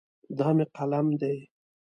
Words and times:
دا 0.37 0.47
مې 0.55 0.65
قلم 0.75 1.07
دی. 1.21 1.37